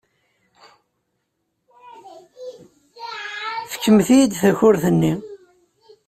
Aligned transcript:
Fkemt-iyi-d 3.71 4.31
takurt-nni! 4.41 5.13